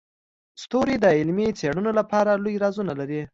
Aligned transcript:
ستوري 0.61 0.95
د 0.99 1.05
علمي 1.17 1.47
څیړنو 1.59 1.91
لپاره 1.99 2.31
لوی 2.43 2.55
رازونه 2.63 2.93
لري. 2.99 3.21